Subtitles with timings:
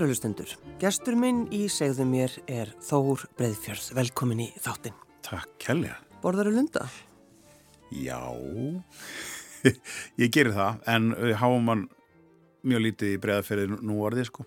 [0.00, 3.90] Kæru hlustendur, gestur minn í segðu mér er Þór Breðfjörð.
[3.98, 4.94] Velkomin í þáttinn.
[5.20, 5.98] Takk, Kjellja.
[6.22, 6.86] Borðar þú lunda?
[7.92, 8.16] Já,
[10.22, 11.82] ég gerir það, en við háum hann
[12.64, 14.46] mjög lítið í breðaferðið nú orðið, sko.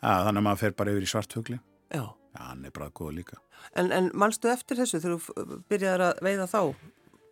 [0.00, 1.60] Að, þannig að maður fer bara yfir í svarthugli.
[1.86, 2.02] Já.
[2.02, 3.38] Já, hann er bara góð líka.
[3.70, 6.60] En, en mannstu eftir þessu þegar þú byrjaði að veiða þá,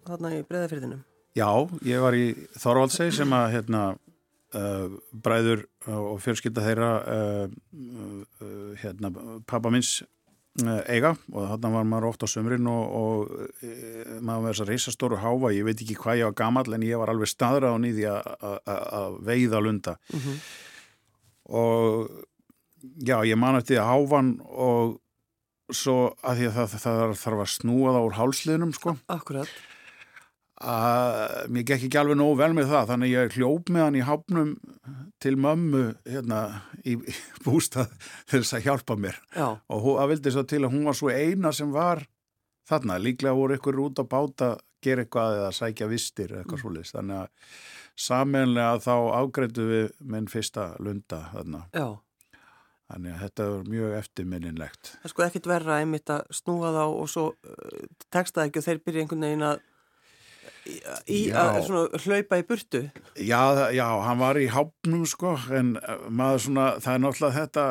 [0.06, 1.02] þarna í breðaferðinum?
[1.34, 1.50] Já,
[1.82, 2.28] ég var í
[2.62, 4.03] Þorvaldsei sem að, hérna, uh,
[5.24, 7.46] bræður og fjölskylda þeirra, uh,
[8.40, 9.10] uh, hérna,
[9.50, 10.02] pappa minns
[10.62, 11.14] eiga.
[11.34, 13.70] Og þarna var maður ofta á sömrin og, og e,
[14.22, 17.10] maður þess að reysastóru háfa, ég veit ekki hvað ég var gammal en ég var
[17.10, 19.96] alveg staðrað á nýði að veiða lunda.
[20.12, 20.38] Mm -hmm.
[21.58, 22.10] og
[23.02, 25.00] já, ég man eftir að háfan og
[25.72, 28.96] svo að því að það, það þarf að snúa það úr hálsliðnum sko.
[29.08, 29.48] Akkurat
[30.64, 34.04] að mér gekk ekki alveg nógu vel með það þannig ég hljóp með hann í
[34.08, 34.52] hafnum
[35.22, 36.40] til mömmu hérna
[36.82, 37.14] í, í
[37.46, 37.92] bústað
[38.30, 39.48] þess að hjálpa mér Já.
[39.56, 42.04] og það vildi svo til að hún var svo eina sem var
[42.68, 46.62] þarna, líklega voru ykkur út á báta gera eitthvað eða sækja vistir eitthvað mm.
[46.62, 47.52] svolítið, þannig að
[48.04, 51.86] samanlega þá ágreitu við minn fyrsta lunda þarna Já.
[52.90, 57.06] þannig að þetta var mjög eftirminninlegt Það sko ekkit verra einmitt að snúa þá og
[57.12, 59.62] svo uh, teksta ekki og þeir byrja einhvern veginn að
[60.64, 62.82] í að svona, hlaupa í burtu
[63.20, 63.40] já,
[63.74, 67.66] já, hann var í hápnum sko, en uh, maður svona það er náttúrulega þetta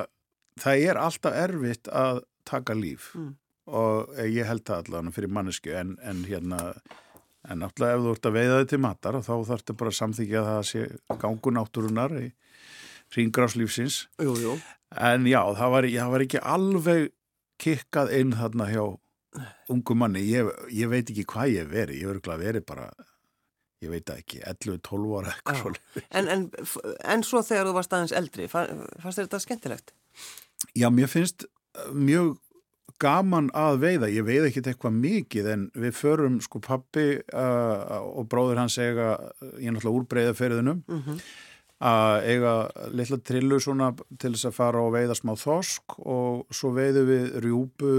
[0.63, 3.31] það er alltaf erfitt að taka líf mm.
[3.73, 6.61] og ég held það allavega fyrir mannesku en, en hérna
[7.49, 9.99] en náttúrulega ef þú ert að veiða þig til matar þá þarf þetta bara að
[9.99, 10.85] samþykja að það sé
[11.23, 12.27] gangunátturunar í
[13.13, 14.55] ringráslífsins jú, jú.
[14.95, 17.09] en já, það var, það var ekki alveg
[17.63, 18.83] kikkað inn þarna hjá
[19.73, 22.87] ungu manni, ég, ég veit ekki hvað ég veri, ég verður að veri bara
[23.83, 25.79] ég veit ekki, 11-12 ára eitthvað.
[26.15, 26.45] En, en,
[27.15, 29.93] en svo þegar þú varst aðeins eldri, fannst þetta skemmtilegt?
[30.77, 32.37] Já, mér finnst uh, mjög
[33.03, 38.29] gaman að veiða, ég veið ekki eitthvað mikið en við förum sko pappi uh, og
[38.31, 39.17] bróður hans eiga,
[39.57, 41.25] ég er náttúrulega úr breyðaferðinum mm -hmm
[41.83, 42.53] að eiga
[42.95, 43.89] litla trillu svona
[44.19, 47.95] til þess að fara og veiða smá þosk og svo veiðu við rjúpu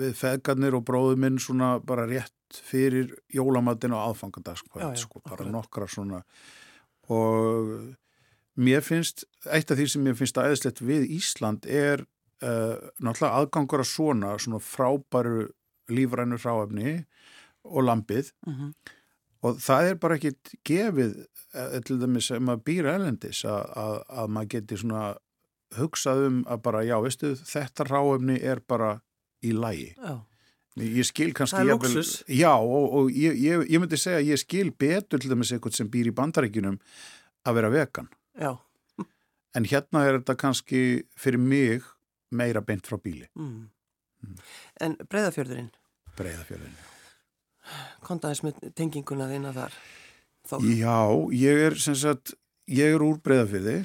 [0.00, 5.52] við feðgarnir og bróðu minn svona bara rétt fyrir jólamatinn og aðfangandaskvæð sko, bara okay.
[5.52, 6.20] nokkra svona
[7.08, 7.72] og
[8.60, 12.04] mér finnst, eitt af því sem mér finnst aðeinslegt við Ísland er
[12.44, 15.48] uh, náttúrulega aðgangur að svona, svona frábæru
[15.88, 16.98] lífrænu fráefni
[17.64, 18.68] og lampið uh mhm.
[18.68, 18.96] -huh
[19.46, 21.16] og það er bara ekkit gefið
[21.54, 25.04] eh, til dæmis sem að býra elendis að, að, að maður geti svona
[25.78, 28.96] hugsað um að bara já, veistu, þetta ráöfni er bara
[29.44, 29.92] í lægi
[30.78, 34.30] ég skil kannski það er luxus já og, og ég, ég, ég myndi segja að
[34.32, 36.78] ég skil betur til dæmis eitthvað sem býr í bandaríkinum
[37.48, 38.10] að vera vegan.
[38.38, 38.52] Já.
[39.56, 40.82] en hérna er þetta kannski
[41.18, 41.86] fyrir mig
[42.30, 43.28] meira beint frá bíli.
[43.38, 43.68] Mm.
[44.18, 44.38] Mm.
[44.82, 45.68] en breyðafjörðurinn
[46.18, 46.78] breyðafjörðurinn
[48.06, 49.78] kontaðis með tenginguna þína þar
[50.48, 50.64] Þór.
[50.78, 51.00] Já,
[51.36, 52.32] ég er sem sagt,
[52.72, 53.82] ég er úr breyðafyrði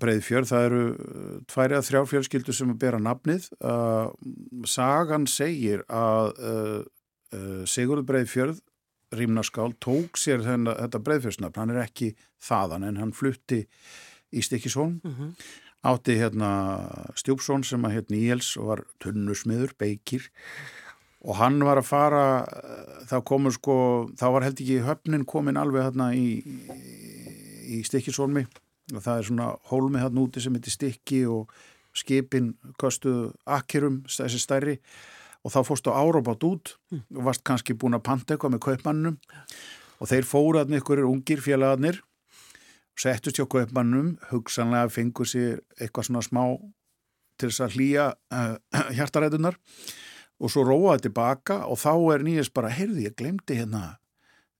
[0.00, 3.48] breyðfjörð, það eru uh, tværi að þrjá fjölskyldu sem að bera nafnið.
[3.58, 4.12] Uh,
[4.68, 6.76] Sagan segir að uh,
[7.36, 8.60] uh, Sigurður breyðfjörð
[9.18, 12.12] Rímnaskál tók sér þenna, þetta breyðfjörðsnafn, hann er ekki
[12.46, 13.64] þaðan en hann flutti
[14.30, 15.32] í Stikisholm mm -hmm.
[15.90, 16.50] átti hérna
[17.18, 20.30] Stjúpsson sem að hérna Níels og var tunnusmiður, beikir
[21.20, 22.24] og hann var að fara
[23.10, 23.76] þá komur sko,
[24.16, 26.40] þá var held ekki höfnin komin alveg hérna í,
[27.76, 28.46] í stikkisólmi
[28.94, 31.52] og það er svona hólmi hérna úti sem heitir stikki og
[31.96, 34.78] skipin kostuðu akkerum þessi stærri.
[35.40, 37.04] Og þá fórstu áróbátt út mm.
[37.16, 39.14] og varst kannski búin að panta eitthvað með kaupmannum
[40.00, 42.02] og þeir fóruðarnir ykkur ungir félagarnir
[43.00, 46.42] settust hjá kaupmannum hugsanlega fengur sér eitthvað svona smá
[47.40, 48.06] til þess að hlýja
[48.36, 49.56] uh, hjartarætunar
[50.40, 53.82] og svo róaði tilbaka og þá er nýjast bara, heyrði ég glemdi hérna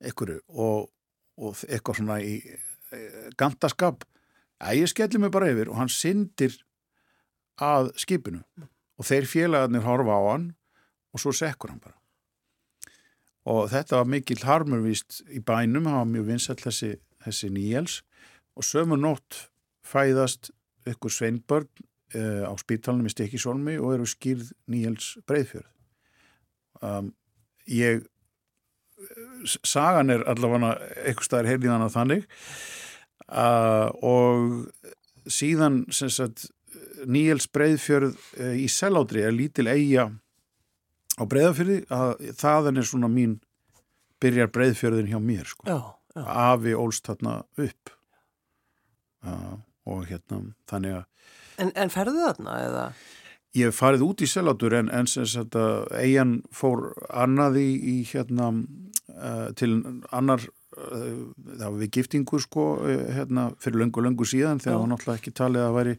[0.00, 0.90] einhverju og,
[1.40, 3.00] og eitthvað svona í e,
[3.40, 4.04] gantaskap
[4.60, 6.58] að ég skelli mig bara yfir og hann syndir
[7.60, 8.42] að skipinu
[9.00, 10.46] og þeir félagarnir horfa á hann
[11.10, 11.96] og svo sekkur hann bara.
[13.50, 16.92] Og þetta var mikill harmurvist í bænum, hann var mjög vinsall þessi,
[17.24, 18.00] þessi nýjels
[18.56, 19.46] og sömu nótt
[19.86, 20.52] fæðast
[20.88, 21.70] ykkur sveinbörn
[22.14, 25.68] á spítalunum í Stekisólmi og eru skýrð Níels Breiðfjörð
[26.86, 27.12] um,
[27.70, 28.02] ég
[29.64, 30.74] sagan er allavega
[31.04, 32.26] eitthvað staðar heilíðan á þannig
[33.28, 36.48] uh, og síðan sagt,
[37.08, 40.10] Níels Breiðfjörð uh, í Selátri er lítil eiga
[41.16, 43.38] á Breiðafjörði að þaðan er svona mín
[44.20, 45.64] byrjar Breiðfjörðin hjá mér sko.
[45.68, 45.78] já,
[46.16, 46.24] já.
[46.26, 47.94] afi ólst þarna upp
[49.24, 49.56] uh,
[49.88, 51.09] og hérna þannig að
[51.60, 52.84] En, en ferðu þarna eða?
[53.58, 58.52] Ég farið út í selátur en, en sem sagt að eigin fór annaði í hérna
[58.54, 59.72] uh, til
[60.14, 61.24] annar uh,
[61.58, 65.22] það var við giftingu sko uh, hérna fyrir löngu löngu síðan þegar það var náttúrulega
[65.22, 65.96] ekki talið að væri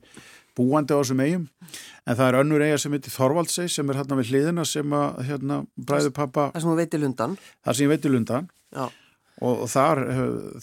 [0.56, 4.20] búandi á þessum eigum en það er önnur eiga sem heitir Þorvaldsei sem er hérna
[4.20, 7.94] við hliðina sem að hérna bræðu pappa Það sem þú veitir lundan Það sem ég
[7.94, 10.06] veitir lundan og, og þar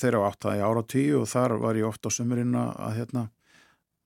[0.01, 3.03] þeirra á átt það í ára tíu og þar var ég oft á sömurinn að
[3.03, 3.29] hérna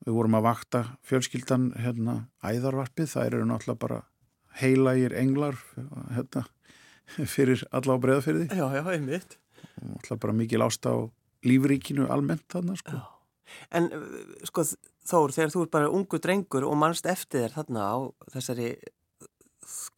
[0.03, 4.01] Við vorum að vakta fjölskyldan hérna æðarvarpið, það eru náttúrulega bara
[4.59, 5.59] heilagir englar
[6.13, 6.45] hérna,
[7.35, 8.49] fyrir alla á breðafyrði.
[8.51, 9.39] Já, já, einmitt.
[9.79, 10.95] Náttúrulega bara mikið lást á
[11.47, 12.99] lífríkinu almennt þarna, sko.
[12.99, 13.09] Já.
[13.75, 13.91] En
[14.49, 14.65] sko
[15.03, 17.97] Þór, þegar þú er bara ungu drengur og mannst eftir þér þarna á
[18.31, 18.69] þessari,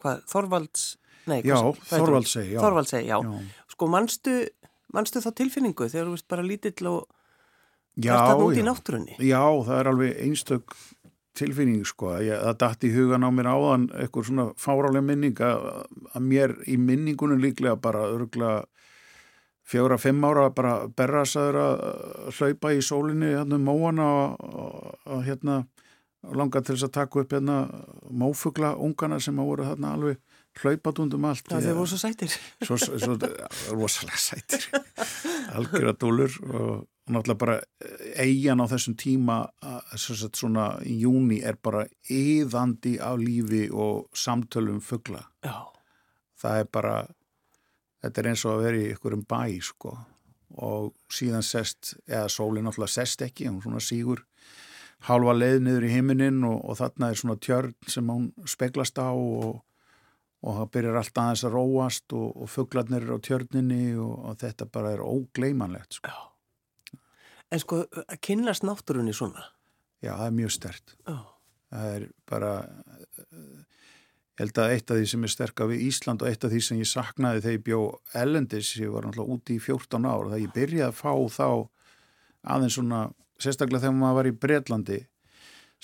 [0.01, 0.85] hvað, Þorvalds,
[1.29, 1.59] nei, já,
[1.91, 2.59] Þorvaldsei, já.
[2.63, 3.19] Þorvaldsei, já.
[3.21, 3.67] já.
[3.75, 4.33] Sko mannstu,
[4.97, 7.05] mannstu þá tilfinningu þegar þú veist bara lítill og
[7.95, 10.75] Já, já, já, það er alveg einstök
[11.35, 15.67] tilfinning sko, ég, það dætti í hugan á mér áðan eitthvað svona fárálega minning að,
[16.15, 18.65] að mér í minningunum líklega bara örgulega
[19.65, 25.63] fjóra, fimm ára bara berrasaður að hlaupa í sólinni hérna um móana og hérna
[26.35, 27.57] langa til þess að taka upp hérna
[28.09, 30.21] mófugla ungana sem að voru þarna alveg
[30.61, 31.49] hlaupat undum allt.
[31.51, 32.35] Já, þeir voru svo sættir.
[32.63, 33.17] Svo, svo
[33.75, 34.67] rosalega sættir.
[35.57, 37.59] Algjörða dúlur og og náttúrulega bara
[38.17, 39.37] eigin á þessum tíma
[39.93, 45.21] sagt, svona í júni er bara yðandi af lífi og samtölum fuggla
[46.41, 46.95] það er bara
[48.05, 49.95] þetta er eins og að vera í ykkur um bæ sko.
[50.65, 54.23] Og síðan sest, eða sólinn náttúrulega sest ekki hún svona sígur
[55.05, 59.11] halva leið niður í heiminin og, og þarna er svona tjörn sem hún speglast á
[59.11, 59.59] og,
[60.45, 64.69] og það byrjar alltaf aðeins að róast og, og fugglarnir eru á tjörninni og þetta
[64.71, 66.13] bara er ógleimanlegt sko.
[66.13, 66.34] Já
[67.53, 69.43] En sko, að kynast náttúrunni svona?
[70.03, 70.95] Já, það er mjög stert.
[71.11, 71.23] Oh.
[71.73, 72.51] Það er bara,
[73.31, 76.61] ég held að eitt af því sem er sterkað við Ísland og eitt af því
[76.67, 77.81] sem ég saknaði þegar ég bjó
[78.21, 81.49] ellendis, ég var náttúrulega úti í 14 ár, það ég byrjaði að fá þá
[82.55, 83.01] aðeins svona,
[83.41, 85.01] sérstaklega þegar maður var í Breitlandi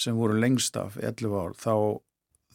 [0.02, 1.75] sem voru lengst af 11 ár, þá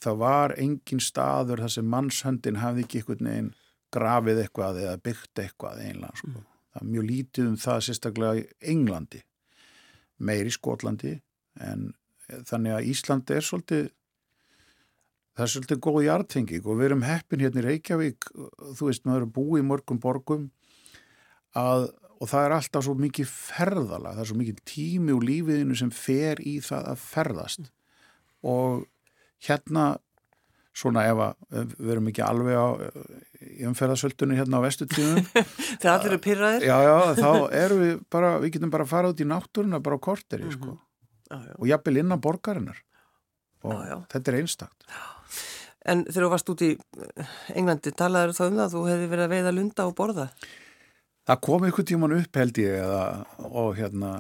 [0.03, 3.55] það var engin staður þar sem mannshöndin hafði ekki einhvern veginn
[3.97, 6.35] grafið eitthvað eða byggt eitthvað einlega sko.
[6.35, 9.23] Mm mjög lítið um það sérstaklega í Englandi
[10.19, 11.15] meir í Skotlandi
[11.63, 11.93] en
[12.49, 13.85] þannig að Íslandi er svolítið
[15.37, 19.27] það er svolítið góð hjartfenging og við erum heppin hérna í Reykjavík þú veist maður
[19.27, 20.49] er búið í mörgum borgum
[21.57, 21.89] að,
[22.21, 25.93] og það er alltaf svo mikið ferðala það er svo mikið tími úr lífiðinu sem
[25.95, 27.71] fer í það að ferðast.
[28.47, 28.87] Og
[29.47, 29.87] hérna
[30.77, 32.67] svona ef að við erum ekki alveg á
[33.71, 35.25] umferðasöldunni hérna á vestutíðum
[35.81, 37.31] Þegar allir eru pyrraðir Já, já, þá
[37.63, 40.77] erum við bara við getum bara að fara út í náttúruna bara á korteri, sko.
[40.77, 41.31] Mm -hmm.
[41.31, 41.55] já, já.
[41.59, 42.83] og jafnvel innan borgarinnar.
[43.65, 44.89] Og já, þetta er einstakt.
[45.87, 46.71] En þegar þú varst út í
[47.55, 50.29] Englandi talaður þá um það að þú hefði verið að veiða lunda og borða?
[51.27, 53.05] Það kom einhvern tíman upp held ég eða,
[53.39, 54.11] og hérna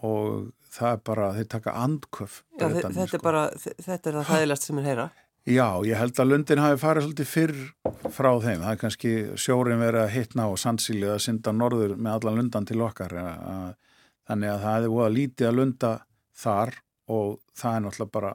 [0.00, 3.16] og það er bara, þeir taka andköf þetta, sko.
[3.18, 5.10] er bara, þetta er það þægilegt sem er heyra
[5.50, 7.56] Já, ég held að Lundin hafi farið svolítið fyrr
[8.14, 8.60] frá þeim.
[8.62, 12.68] Það er kannski sjórin verið að hittna á sandsílið að synda norður með allan lundan
[12.68, 13.14] til okkar.
[14.30, 15.90] Þannig að það hefði búið að lítið að lunda
[16.44, 16.74] þar
[17.10, 18.32] og það er náttúrulega bara,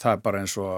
[0.00, 0.72] það er bara eins og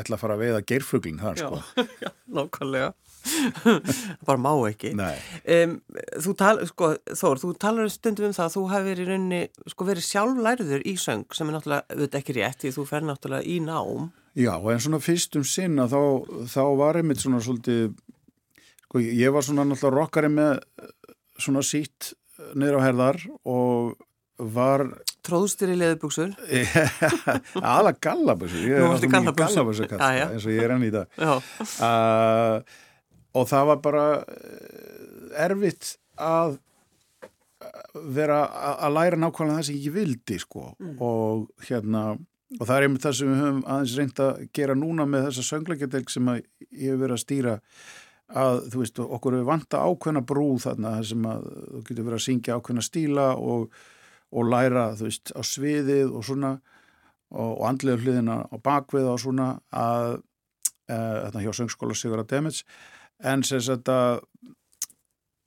[0.00, 1.60] ætla að fara að veiða geirfuglin þar sko.
[1.60, 2.90] Já, já nákvæmlega.
[4.26, 4.92] bara má ekki.
[4.96, 5.76] Um,
[6.24, 9.88] þú tal, sko, Þór, þú talar stundum um það að þú hefur verið, raunni, sko,
[9.90, 13.60] verið sjálflærður í söng sem er náttúrulega, auðvitað ekki rétt því þú fer náttúrulega í
[13.64, 15.98] nám Já, en svona fyrstum sinna þá,
[16.46, 17.96] þá var einmitt svona svolítið,
[18.84, 20.60] sko ég var svona náttúrulega rockari með
[21.40, 22.12] svona sítt
[22.54, 23.96] niður á herðar og
[24.40, 24.86] var...
[25.26, 26.30] Tróðstir í leðubuksur?
[27.74, 31.18] Alla gallabusur, ég er alltaf mikið gallabusur eins og ég er enn í dag.
[31.20, 32.62] Uh,
[33.36, 36.58] og það var bara eh, erfitt að
[38.14, 38.42] vera
[38.80, 40.92] að læra nákvæmlega það sem ég vildi sko mm.
[41.04, 42.04] og hérna
[42.58, 45.46] og það er einmitt það sem við höfum aðeins reynd að gera núna með þessa
[45.50, 47.56] söngleikjardelg sem ég hef verið að stýra
[48.40, 52.26] að þú veist okkur er vanta ákveðna brúð þarna sem að þú getur verið að
[52.26, 53.68] syngja ákveðna stíla og,
[54.30, 56.54] og læra þú veist á sviðið og svona
[57.30, 60.16] og, og andlega hliðina á bakvið og svona að
[60.86, 62.64] e, þarna hjá söngskóla Sigur að Demets
[63.26, 64.20] en sem sagt að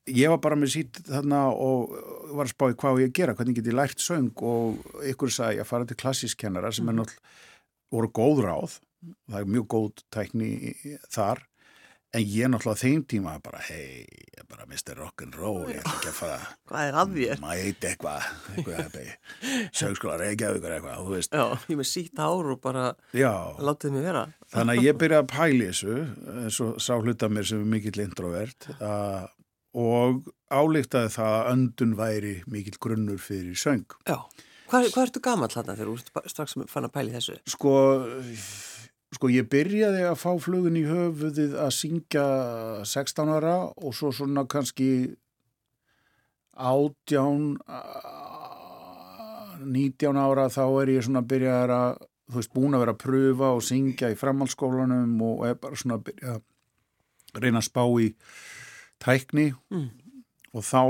[0.09, 1.93] ég var bara með sít þarna og
[2.33, 5.63] var að spá í hvað ég gera, hvernig get ég lært söng og ykkur sagði
[5.63, 7.03] að fara til klassískennara sem er mhm.
[7.03, 7.51] náttúrulega
[7.93, 8.77] voru góð ráð
[9.29, 10.51] það er mjög góð tækni
[11.13, 11.43] þar
[12.13, 14.93] en ég náttúrulega þeim tíma bara, hei, ég er bara Mr.
[14.99, 16.39] Rock'n'Roll, ég ætla ekki að fara
[16.69, 17.41] Hvað er að þér?
[17.41, 18.99] Maður heit eitthvað, eitthvað
[19.79, 24.25] sögskóla reykjavíkur eitthvað, þú veist Já, ég með sítt ár og bara látið mig vera
[24.53, 25.97] þannig að ég byrjaði að pæli þessu
[26.43, 29.29] eins og sá hluta mér sem er mikill introvert að,
[29.73, 34.19] og álíktaði það að öndun væri mikill grunnur fyrir söng Já,
[34.69, 37.39] hvað, hvað ertu gammal þarna þegar þú strax fann að pæli þessu?
[37.55, 37.73] Sko
[39.13, 42.23] Sko ég byrjaði að fá flugun í höfuðið að syngja
[42.87, 45.13] 16 ára og svo svona kannski
[46.53, 47.57] átján
[49.63, 51.99] 19 ára þá er ég svona að byrja að
[52.33, 55.99] þú veist búin að vera að pröfa og syngja í framhaldsskólanum og er bara svona
[55.99, 58.07] að byrja að reyna að spá í
[59.03, 59.89] tækni mm.
[60.53, 60.81] og þá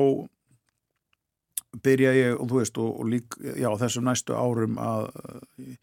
[1.83, 5.09] byrja ég og þú veist og, og lík, já þessum næstu árum að
[5.63, 5.77] ég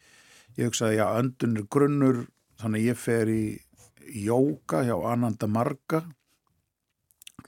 [0.68, 2.24] hugsaði já öndunir grunnur
[2.60, 3.44] þannig ég fer í
[4.10, 6.04] jóka hjá Ananda Marga.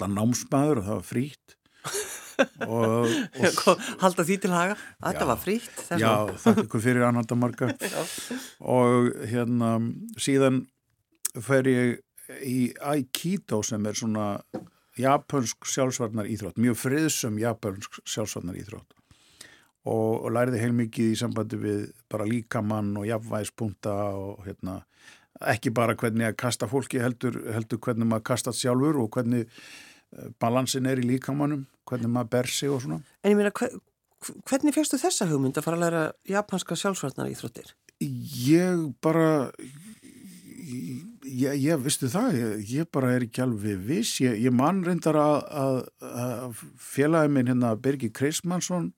[0.03, 1.53] Námsmaður og það var frýtt
[2.67, 3.11] og,
[3.71, 4.77] og halda því til haga.
[5.05, 7.71] Þetta var frýtt já, þakk ykkur fyrir Ananda Marga.
[8.79, 9.77] Og hérna
[10.21, 10.65] síðan
[11.43, 14.35] fer ég í Aikido sem er svona
[14.99, 18.93] japansk sjálfsvarnar íþrótt mjög friðsum japansk sjálfsvarnar íþrótt
[19.83, 24.81] og, og læriði heilmikið í sambandi við bara líkamann og jafnvægispunta og hérna
[25.53, 30.29] ekki bara hvernig að kasta fólki heldur, heldur hvernig maður kastat sjálfur og hvernig eh,
[30.43, 33.01] balansin er í líkamannum, hvernig maður ber sig og svona.
[33.25, 33.75] En ég meina, hver,
[34.51, 37.75] hvernig fegstu þessa hugmynd að fara að læra japanska sjálfsvarnar íþróttir?
[38.03, 39.51] Ég bara
[40.63, 45.19] ég, ég vistu það ég, ég bara er ekki alveg viss ég, ég mann reyndar
[45.19, 48.93] að, að, að félagið minn hérna Birgir Kreismansson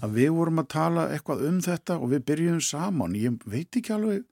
[0.00, 3.94] að við vorum að tala eitthvað um þetta og við byrjum saman, ég veit ekki
[3.96, 4.26] alveg.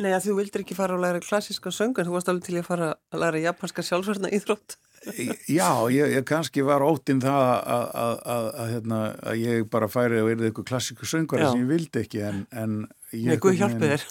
[0.00, 2.68] Nei að þú vildir ekki fara að læra klassiska söngun, þú varst alveg til að
[2.68, 4.78] fara að læra japanska sjálfsverðna íþrótt
[5.48, 8.98] Já, ég, ég kannski var óttinn það að, að, að, hérna,
[9.30, 12.80] að ég bara færi og erði eitthvað klassíku söngur sem ég vildi ekki en, en
[13.10, 14.02] Nei, Guð hjálpið þér.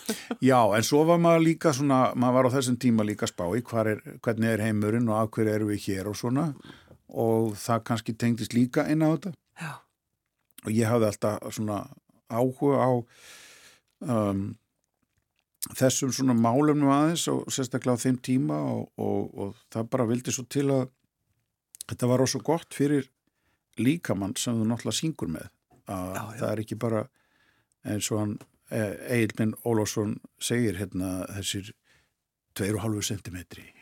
[0.44, 4.02] Já, en svo var maður líka svona, maður var á þessum tíma líka spái, er,
[4.26, 6.50] hvernig er heimurinn og af hverju eru við hér og svona.
[7.08, 9.32] Og það kannski tengdist líka inn á þetta.
[9.56, 9.72] Já
[10.66, 11.84] og ég hafði alltaf svona
[12.30, 12.92] áhuga á
[14.06, 14.44] um,
[15.76, 20.34] þessum svona málumnum aðeins og sérstaklega á þeim tíma og, og, og það bara vildi
[20.36, 20.86] svo til að
[21.90, 23.10] þetta var óssvo gott fyrir
[23.80, 25.50] líkamann sem þú náttúrulega syngur með
[25.90, 26.38] að já, já.
[26.40, 27.04] það er ekki bara
[27.90, 28.40] eins og hann
[28.70, 31.72] Egil minn Ólásson segir hérna þessir
[32.60, 33.40] 2,5 cm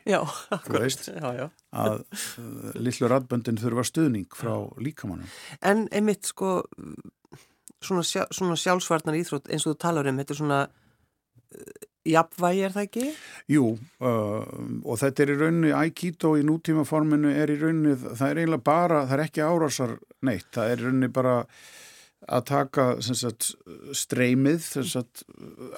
[0.07, 0.21] Já,
[0.55, 1.07] akkurat.
[1.09, 1.47] já, já.
[1.75, 5.27] að uh, lillu radböndin þurfa stuðning frá líkamannum
[5.61, 6.61] En einmitt sko
[7.83, 12.61] svona, sjá, svona sjálfsvarnar íþrótt eins og þú talar um, þetta er svona uh, jafnvægi
[12.63, 13.07] er það ekki?
[13.51, 13.65] Jú,
[13.99, 14.45] uh,
[14.87, 19.03] og þetta er í rauninni Aikido í nútímaforminu er í rauninni, það er eiginlega bara
[19.09, 19.97] það er ekki árásar
[20.29, 21.35] neitt, það er í rauninni bara
[22.27, 23.51] að taka sagt,
[23.95, 25.21] streymið sagt,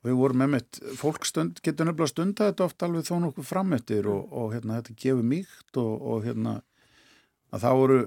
[0.06, 4.04] Við vorum með mitt, fólk stund, getur nefnilega stunda þetta oft alveg þó nokkuð framettir
[4.10, 6.54] og, og hérna þetta gefur mýkt og, og hérna
[7.54, 8.00] að það voru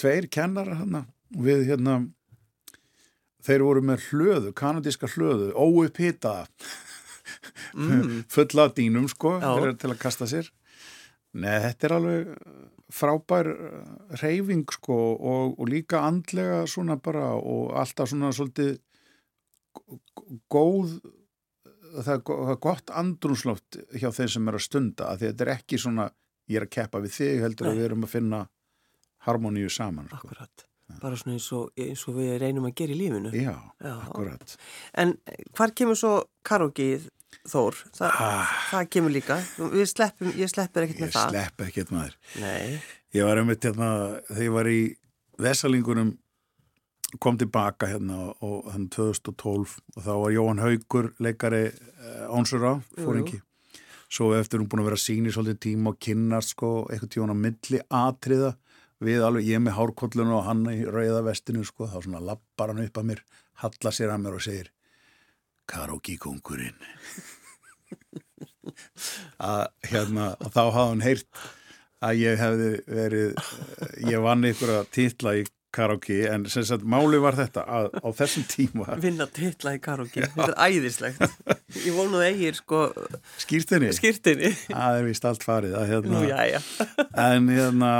[0.00, 1.00] tveir kennara hérna
[1.36, 1.94] við hérna
[3.46, 6.46] þeir voru með hlöðu, kanadíska hlöðu óupphitaða
[7.74, 8.22] mm.
[8.34, 10.52] fulla dýnum sko til að kasta sér
[11.36, 12.28] Nei, þetta er alveg
[12.96, 13.48] frábær
[14.22, 18.78] reyfing sko og, og líka andlega svona bara og alltaf svona svolítið
[20.52, 20.94] góð
[21.96, 25.52] það er, það er gott andrumsloft hjá þeim sem er að stunda að þetta er
[25.56, 26.08] ekki svona
[26.46, 27.72] ég er að keppa við þig heldur Nei.
[27.72, 28.40] að við erum að finna
[29.26, 30.22] harmoníu saman sko.
[30.22, 30.65] Akkurat
[31.02, 33.92] bara svona eins og, eins og við reynum að gera í lífinu Já, Já.
[33.94, 34.56] akkurat
[34.94, 35.16] En
[35.56, 37.10] hvar kemur svo karaokeið
[37.46, 37.76] Þór?
[37.94, 38.52] Þa, ah.
[38.72, 39.36] Það kemur líka
[39.86, 42.78] sleppum, Ég sleppur ekkert með það Ég slepp ekkert maður Nei.
[43.14, 43.90] Ég var um þetta hérna,
[44.30, 44.80] þegar ég var í
[45.46, 46.14] Vesalingunum
[47.22, 51.68] kom tilbaka hérna og þann 2012 og þá var Jóhann Haugur leikari
[52.26, 53.40] ánsura, eh, fóringi
[54.08, 57.42] svo eftir hún búin að vera síni svolítið tíma og kynnast sko eitthvað tíma á
[57.46, 58.52] milli atriða
[59.04, 62.84] við alveg, ég með hárkollinu og hann í rauða vestinu sko, þá svona lappar hann
[62.86, 63.20] upp að mér,
[63.62, 64.68] halla sér að mér og segir
[65.66, 66.78] Karogi kongurinn
[69.52, 71.44] að hérna og þá hafði hann heyrt
[72.06, 73.30] að ég hefði verið
[74.06, 75.42] ég vann ykkur að titla í
[75.76, 80.24] karaoke en sem sagt máli var þetta að á þessum tíma vinna titla í karaoke,
[80.24, 81.20] þetta er æðislegt
[81.82, 82.84] ég vonuð eigir sko
[83.42, 84.52] skýrtinni, skýrtinni.
[84.70, 86.60] það er vist allt farið hérna, Nú, já, já.
[87.26, 87.92] en hérna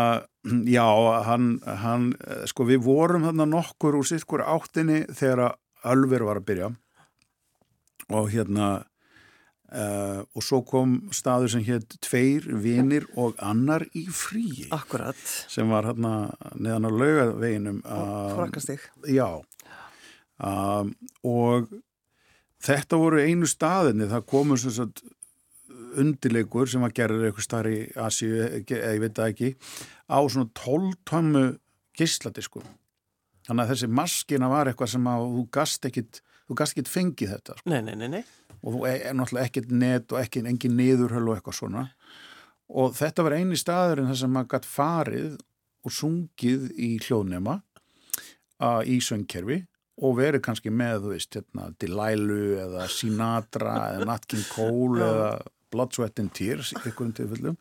[0.71, 0.87] já,
[1.27, 2.11] hann, hann
[2.49, 6.75] sko við vorum hérna nokkur úr sitkur áttinni þegar Ölver var að byrja.
[8.15, 8.69] Og hérna
[9.67, 15.19] Uh, og svo kom staður sem hétt tveir vinir og annar í frí Akkurat.
[15.51, 16.13] Sem var hérna
[16.55, 19.43] neðan á laugaveginum Frakastig Já.
[20.39, 20.95] Um,
[21.27, 21.67] og
[22.63, 25.03] þetta voru einu staðinni það komur sem sagt
[26.03, 29.53] undirleikur sem að gera eitthvað starf í Asíu, eða ég veit það ekki
[30.13, 31.45] á svona tóltömmu
[31.97, 32.63] gísladisku
[33.47, 37.35] þannig að þessi maskina var eitthvað sem að þú gast ekkit, þú gast ekkit fengið
[37.37, 37.71] þetta sko.
[37.71, 38.25] Nei, nei, nei, nei.
[38.63, 41.85] Og þú er náttúrulega ekkert net og ekki engin niðurhölu og eitthvað svona.
[42.67, 45.37] Og þetta var eini staðurinn þar sem maður gætt farið
[45.87, 47.61] og sungið í hljóðnema
[48.89, 49.61] í söngkerfi
[50.03, 55.29] og verið kannski með, þú veist, hérna, Delilu eða Sinatra eða Nat King Cole eða
[55.73, 57.61] Blood, Sweat and Tears í einhverjum tilfellum.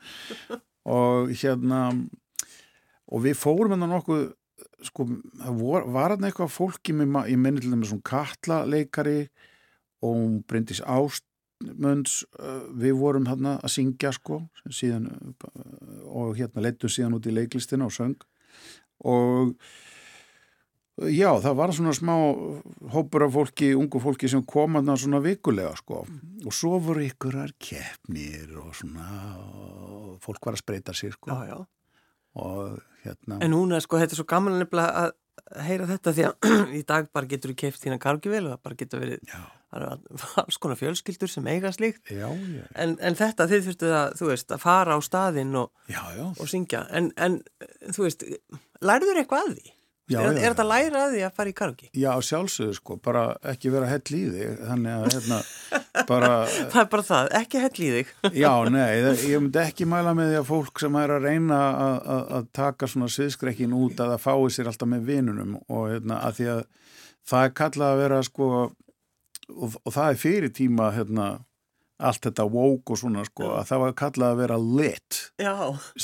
[0.86, 1.82] Og hérna
[3.06, 4.26] og við fórum hérna nokkuð
[4.86, 5.06] sko,
[5.60, 9.20] var, var hérna eitthvað fólki með, ég menni til þess að kalla leikari
[10.06, 12.22] og hún brindis ástmönds
[12.78, 15.10] við vorum hérna að syngja sko síðan,
[16.10, 18.18] og hérna leittum síðan út í leiklistina og söng.
[19.06, 19.56] Og
[20.96, 22.16] já það var svona smá
[22.94, 27.04] hópur af fólki, ungu fólki sem kom að það svona vikulega sko og svo voru
[27.04, 31.60] ykkurar keppnir og svona og fólk var að spreita sér sko já, já.
[32.40, 35.14] og hérna En er sko, þetta er svo gaman að
[35.66, 38.80] heyra þetta því að í dag bara getur þú keift þína kargivel og það bara
[38.80, 39.36] getur verið
[40.42, 42.66] alls konar fjölskyldur sem eiga slíkt já, já.
[42.80, 45.74] En, en þetta þið þurftu að, þú veist, að fara á staðinn og,
[46.32, 47.42] og syngja en, en
[47.92, 48.24] þú veist,
[48.80, 49.75] lærður eitthvað að því?
[50.06, 51.88] Já, er, er þetta læra að því að fara í karaoke?
[51.98, 55.40] Já, sjálfsögur sko, bara ekki vera hell í þig, þannig að hérna,
[56.12, 56.30] bara...
[56.76, 58.12] það er bara það, ekki hell í þig.
[58.44, 61.60] já, nei, ég myndi ekki mæla með því að fólk sem er að reyna
[62.38, 66.38] að taka svona sviðskrekkin út að það fái sér alltaf með vinunum og hérna, að
[66.38, 66.64] því að
[67.32, 71.32] það er kallað að vera sko, og, og það er fyrir tíma, hérna,
[71.96, 75.54] allt þetta woke og svona sko að það var kallað að vera lit já.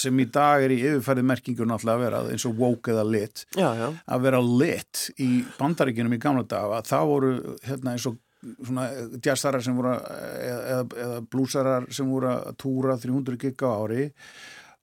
[0.03, 3.43] sem í dag er í yfirfærið merkingur náttúrulega að vera eins og woke eða lit
[3.57, 3.87] já, já.
[3.91, 7.31] að vera lit í bandaríkinum í gamla daga það voru
[7.67, 8.87] hérna eins og svona
[9.21, 14.07] jazzarar sem voru eða, eða blúsarar sem voru að túra 300 gigga ári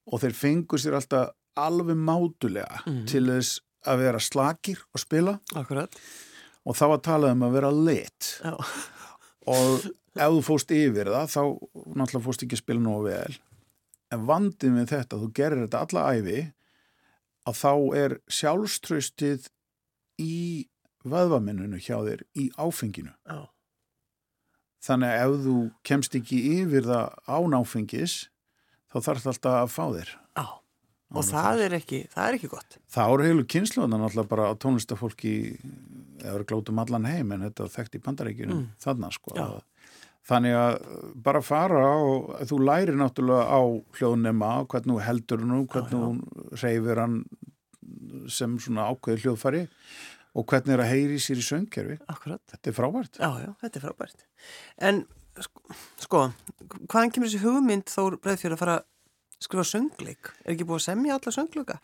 [0.08, 3.02] og þeir fengu sér alltaf alveg mátulega mm.
[3.10, 5.96] til þess að vera slakir og spila Akkurat.
[6.68, 8.30] og þá var talað um að vera lit
[9.48, 11.42] og ef þú fóst yfir það þá
[11.98, 13.36] náttúrulega fóst ekki að spila nógu vel.
[14.14, 16.40] En vandið með þetta, þú gerir þetta alla æfi
[17.48, 19.48] að þá er sjálfströstið
[20.22, 20.68] í
[21.08, 23.14] vöðvaminnunu hjá þér í áfenginu.
[23.30, 23.46] Oh.
[24.84, 25.56] þannig að ef þú
[25.88, 28.14] kemst ekki yfir það án áfengis
[28.88, 30.12] þá þarf þetta alltaf að fá þér.
[30.38, 30.52] Oh.
[31.14, 32.78] og það er, ekki, það er ekki gott.
[32.94, 34.60] Það eru heilu kynsluðan náttúrulega bara að
[36.18, 38.70] tónlistafólki eða glótum allan heim en þetta þekkt í bandaríkjunum mm.
[38.83, 39.59] þannig sko að
[40.28, 40.74] Þannig að
[41.24, 43.61] bara fara og þú læri náttúrulega á
[43.96, 47.14] hljóðnema, hvernig þú heldur nú, hvernig þú reyfir hann
[48.28, 49.62] sem svona ákveði hljóðfari
[50.37, 51.96] og hvernig er að heyri sér í söngkerfi.
[52.12, 52.42] Akkurat.
[52.44, 53.16] Þetta er frábært.
[53.16, 54.26] Já, já, þetta er frábært.
[54.76, 55.00] En
[55.40, 56.22] sko, sko
[56.90, 60.35] hvaðan kemur þessi hugmynd þó breyð fyrir að fara að skrifa söngleik?
[60.44, 61.81] Er ekki búið að semja alla söngleika?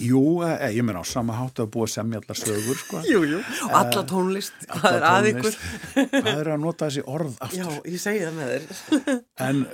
[0.00, 3.02] Jú, eh, ég meina á sama hátt að búa semja allar sögur sko.
[3.08, 5.58] Jú, jú, og alla tónlist eh, hvað er að ykkur?
[6.14, 7.60] Hvað er að nota þessi orð aftur?
[7.60, 8.70] Já, ég segi það með þér.
[9.48, 9.64] En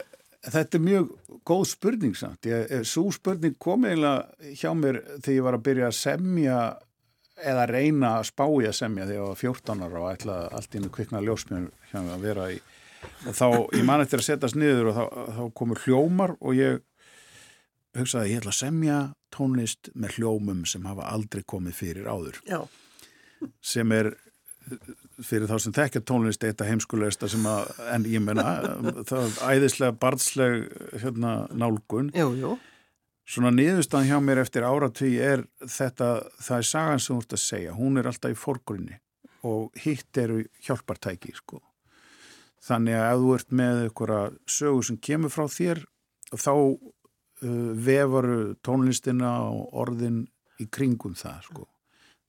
[0.47, 1.13] þetta er mjög
[1.47, 2.49] góð spurning samt.
[2.51, 6.59] Ég, eh, Svo spurning kom eiginlega hjá mér þegar ég var að byrja að semja
[7.37, 10.77] eða reyna að spá ég að semja þegar ég var 14 ára og ætla allt
[10.79, 12.61] inn að kvikna ljósmjörn hjá mig að vera í.
[13.29, 15.05] Og þá, ég man eftir að setjast niður og þá,
[15.37, 16.81] þá komur hljómar og ég
[18.01, 18.99] hugsaði ég ætla að semja
[19.35, 22.61] tónlist með hljómum sem hafa aldrei komið fyrir áður Já.
[23.65, 24.15] sem er
[25.23, 28.57] fyrir þá sem þekkja tónlist eitthvað heimskulegsta sem að, en ég menna
[29.07, 30.65] það er æðislega barnsleg
[31.03, 32.53] hérna, nálgun jú, jú.
[33.29, 36.11] svona niðurstaðan hjá mér eftir áratví er þetta,
[36.43, 38.99] það er sagan sem þú ert að segja, hún er alltaf í forgrunni
[39.47, 41.61] og hitt eru hjálpartæki sko.
[42.67, 45.85] Þannig að ef þú ert með einhverja sögu sem kemur frá þér
[46.35, 46.53] þá
[47.41, 50.23] vefaru tónlistina og orðin
[50.63, 51.67] í kringum það sko.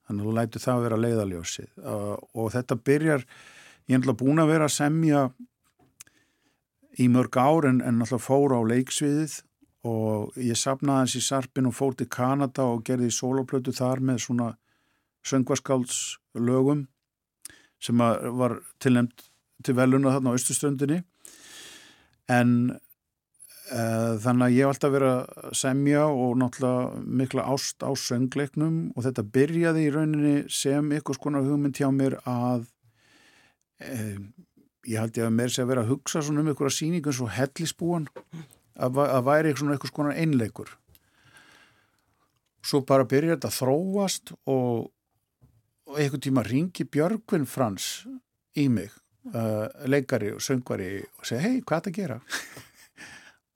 [0.08, 3.26] Þannig að þú lætu það að vera leiðaljósið uh, og þetta byrjar,
[3.88, 5.24] ég er alltaf búin að vera að semja
[6.98, 9.42] í mörg ár en, en alltaf fóra á leiksviðið
[9.88, 14.24] og ég sapnaði hans í Sarpin og fór til Kanada og gerði soloplötu þar með
[14.26, 14.50] svona
[15.28, 16.88] söngvaskaldslögum
[17.84, 19.28] sem var tilnæmt
[19.64, 21.02] til veluna þarna á Östuströndinni
[22.32, 22.87] en uh,
[23.68, 29.06] þannig að ég hef alltaf verið að semja og náttúrulega mikla ást á söngleiknum og
[29.06, 32.66] þetta byrjaði í rauninni sem ykkur skonar hugmynd hjá mér að
[33.84, 34.18] uh,
[34.88, 37.12] ég held ég að mér sé að vera að hugsa svona um ykkur að síningu
[37.12, 38.10] eins og hellisbúan
[38.76, 40.72] að, að væri ykkur skonar einleikur.
[42.64, 44.88] Svo bara byrjaði þetta að þróast og
[45.88, 48.06] og einhvern tíma ringi Björgvin Frans
[48.60, 48.92] í mig
[49.32, 52.18] uh, leikari og söngvari og segi hei hvað er þetta að gera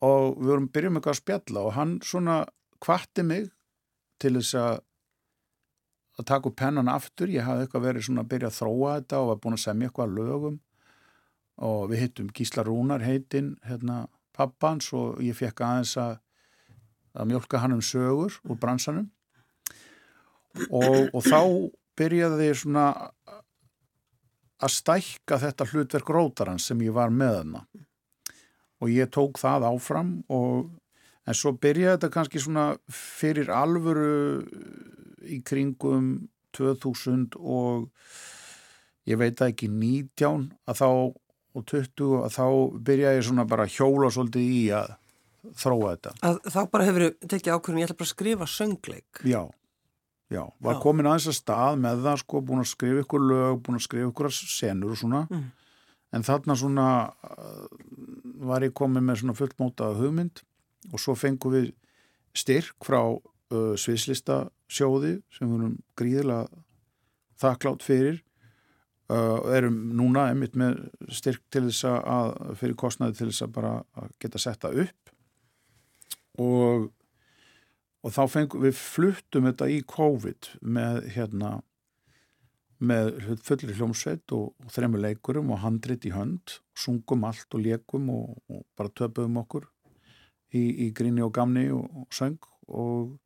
[0.02, 2.38] og við vorum byrjum eitthvað að spjalla og hann svona
[2.82, 3.52] kvatti mig
[4.22, 4.80] til þess að
[6.20, 7.32] að taka upp pennan aftur.
[7.32, 9.90] Ég hafði eitthvað verið svona að byrja að þróa þetta og var búin að semja
[9.90, 10.58] eitthvað lögum.
[11.62, 14.04] Og við hittum Gísla Rúnar heitinn hérna
[14.36, 16.20] pappans og ég fekk aðeins að
[17.12, 19.10] að mjölka hann um sögur úr bransanum.
[20.72, 21.42] Og, og þá
[22.00, 22.86] byrjaði svona
[24.62, 27.64] að stækka þetta hlutverk rótarans sem ég var með hana
[28.82, 30.70] og ég tók það áfram og
[31.28, 34.42] en svo byrjaði þetta kannski svona fyrir alvöru
[35.22, 36.14] í kringum
[36.58, 37.92] 2000 og
[39.10, 40.90] ég veit ekki 19 að þá
[41.52, 42.46] og 20 að þá
[42.90, 44.94] byrjaði ég svona bara hjóla svolítið í að
[45.58, 46.14] þróa þetta.
[46.28, 49.24] Að, þá bara hefur þið tekið ákveðin ég ætla bara að skrifa söngleik.
[49.28, 49.42] Já.
[50.32, 50.80] Já, var Já.
[50.80, 54.12] komin aðeins að stað með það sko, búin að skrifa ykkur lög, búin að skrifa
[54.14, 55.42] ykkur senur og svona mm.
[56.16, 56.86] en þarna svona
[58.42, 60.42] var ég komin með svona fullmótað hugmynd
[60.92, 61.70] og svo fengum við
[62.38, 66.62] styrk frá uh, sviðslista sjóði sem við erum gríðilega
[67.42, 68.22] þakklátt fyrir
[69.12, 70.80] uh, erum núna einmitt með
[71.12, 75.14] styrk til þess að fyrir kostnaði til þess að bara að geta setta upp.
[76.42, 76.90] Og
[78.02, 81.60] og þá fengum við fluttum þetta í COVID með hérna
[82.82, 83.12] með
[83.46, 88.38] fullir hljómsveit og, og þremur leikurum og handrit í hönd sungum allt og leikum og,
[88.50, 89.68] og bara töpuðum okkur
[90.58, 92.40] í, í gríni og gamni og, og söng
[92.72, 93.18] og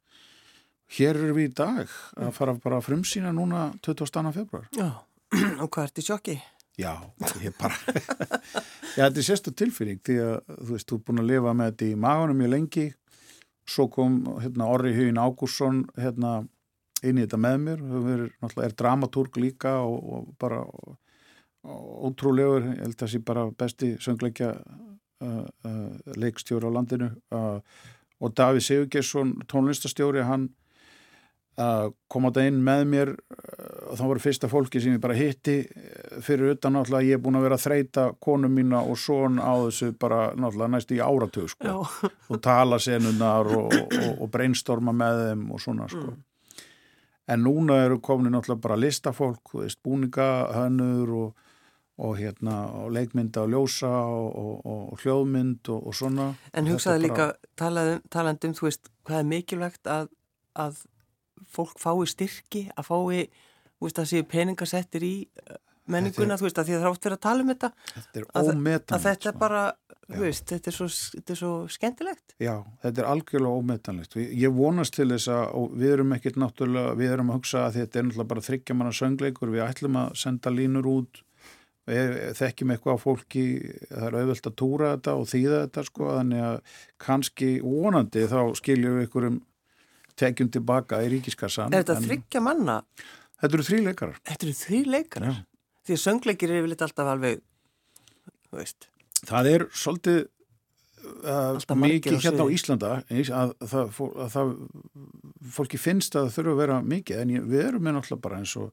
[0.97, 4.33] hér eru við í dag að fara bara að frumsýna núna 20.
[4.35, 4.91] februar Já,
[5.63, 6.37] og hvað ert í sjokki?
[6.75, 6.91] Já,
[7.39, 7.77] ég bara
[8.95, 11.71] Já, þetta er sérstu tilfinning því að þú veist, þú er búin að lifa með
[11.71, 12.85] þetta í maganum mjög lengi
[13.65, 16.43] svo kom hérna, Orri Hugin Ágúrsson hérna,
[17.03, 17.84] inn í þetta með mér.
[18.15, 18.27] Er,
[18.67, 20.63] er dramatúrg líka og, og bara
[21.65, 27.10] ótrúlegur, ég held að það sé bara besti söngleikja uh, uh, leikstjóri á landinu.
[27.34, 27.58] Uh,
[28.21, 30.51] og Davíð Sigurgesson tónlistastjóri, hann
[32.12, 33.10] kom á þetta inn með mér.
[33.88, 35.62] Og það voru fyrsta fólki sem ég bara hitti
[36.23, 36.75] fyrir utan.
[36.75, 39.93] Náttúrulega að ég er búin að vera að þreita konu mína og són á þessu
[39.99, 41.86] bara náttúrulega næst í áratug sko.
[42.27, 46.10] Og tala senunar og, og, og brainstorma með þeim og svona sko.
[46.12, 46.23] Mm.
[47.27, 51.47] En núna eru komin náttúrulega bara listafólk, þú búningahönnur og,
[51.97, 53.91] og hérna og leikmynda og ljósa
[54.65, 56.33] og hljóðmynd og svona.
[56.53, 57.55] En hugsaði líka, bara...
[58.45, 60.09] um þú veist, hvað er mikilvægt að,
[60.53, 60.83] að
[61.51, 63.29] fólk fái styrki, að fái
[63.81, 65.15] veist, að séu peningasettir í
[65.91, 68.26] menninguna, þú veist, að því að það oft verið að tala um þetta Þetta er
[68.26, 69.63] ómetanlegt að þetta er bara,
[70.06, 72.36] þú veist, þetta er, svo, þetta er svo skemmtilegt.
[72.41, 74.17] Já, þetta er algjörlega ómetanlegt.
[74.45, 78.02] Ég vonast til þess að, við erum ekkert náttúrulega, við erum að hugsa að þetta
[78.02, 81.21] er náttúrulega bara þryggja manna söngleikur, við ætlum að senda línur út.
[81.86, 83.41] Þekkjum eitthvað á fólki
[83.91, 86.56] það er auðvöld að túra þetta og þýða þetta sko, þannig að
[87.06, 89.36] kannski vonandi þá skiljum við ykkurum
[90.17, 92.80] tekjum tilbaka í ríkiskassan Er þetta þryggja manna?
[93.41, 94.17] Þetta eru þrý leikarar.
[94.26, 95.39] Þetta eru þrý leikarar?
[95.86, 97.41] Því söngleikir eru vel alltaf alveg
[98.50, 98.89] þú veist
[99.26, 100.19] Það er svolítið
[101.26, 104.54] uh, mikið hérna á Íslanda að það, að það
[105.56, 108.56] fólki finnst að það þurfa að vera mikið en við erum með náttúrulega bara eins
[108.62, 108.71] og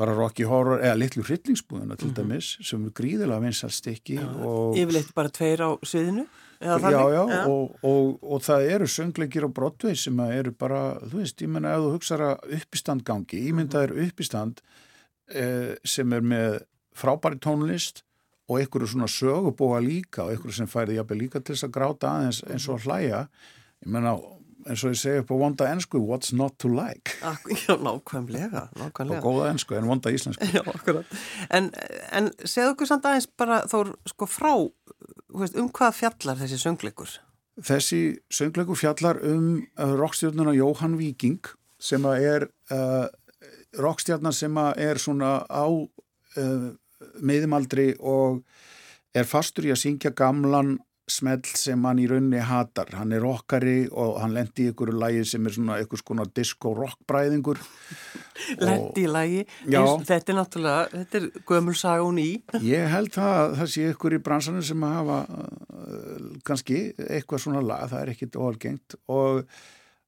[0.00, 2.30] bara Rocky Horror eða litlu hryllingsbúðuna til mm -hmm.
[2.30, 4.28] dæmis sem er gríðilega vinsalt stikki ja,
[4.76, 6.26] Yfirleitt bara tveir á sviðinu
[6.60, 7.46] Já, já, ja.
[7.48, 11.72] og, og, og það eru söngleikir á Broadway sem eru bara, þú veist, ég menna
[11.72, 14.60] ef þú hugsaður að uppistand gangi, ég mynda er uppistand
[15.34, 16.60] eh, sem er með
[16.96, 18.02] frábæri tónlist
[18.50, 22.12] og einhverju svona sögubóa líka og einhverju sem færði jafnveg líka til þess að gráta
[22.16, 23.24] aðeins eins og hlæja
[23.80, 24.16] ég menna
[24.68, 27.14] eins og ég segi upp á vonda ennsku what's not to like
[27.66, 29.20] Já, nákvæmlega, nákvæmlega.
[29.20, 30.62] og góða ennsku en vonda íslensku Já,
[31.50, 31.70] en,
[32.12, 34.52] en segðu okkur samt aðeins bara þó sko frá
[35.32, 37.16] veist, um hvað fjallar þessi söngleikur?
[37.60, 41.40] Þessi söngleikur fjallar um uh, rockstjórnuna Jóhann Víking
[41.80, 43.08] sem er uh,
[43.78, 46.70] rockstjárnar sem að er svona á uh,
[47.20, 48.42] meðumaldri og
[49.16, 50.78] er fastur í að syngja gamlan
[51.10, 52.92] smell sem hann í raunni hatar.
[52.94, 57.60] Hann er rockari og hann lendi í ykkur lægi sem er svona ykkur skona disco-rock-bræðingur.
[58.60, 59.40] Lendi í lægi?
[59.66, 62.28] Þetta er náttúrulega, þetta er gömul sagun í.
[62.72, 67.64] Ég held það, það sé ykkur í bransanum sem að hafa uh, kannski eitthvað svona
[67.64, 69.42] lag, það er ekkit óalgengt og,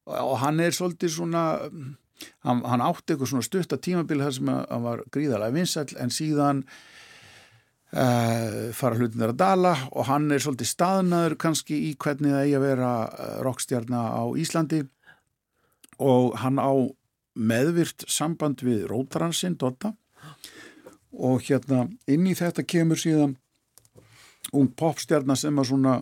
[0.07, 1.45] og hann er svolítið svona
[2.47, 6.13] hann, hann átti eitthvað svona stutt að tímabili þar sem hann var gríðalega vinsall en
[6.15, 6.65] síðan
[7.93, 12.47] uh, fara hlutin þar að dala og hann er svolítið staðnaður kannski í hvernig það
[12.47, 14.83] eigi að vera uh, rockstjarnar á Íslandi.
[16.03, 16.73] Og hann á
[17.39, 19.93] meðvirt samband við rótaransinn Dotta
[21.13, 23.37] og hérna inn í þetta kemur síðan
[24.53, 25.95] ung popstjarnar sem að svona